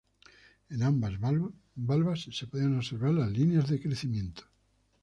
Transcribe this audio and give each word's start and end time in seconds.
En 0.71 0.81
ambas 0.81 1.13
valvas 1.75 2.23
se 2.35 2.47
pueden 2.47 2.75
observar 2.75 3.11
las 3.13 3.29
líneas 3.31 3.69
de 3.69 3.79
crecimiento. 3.79 4.41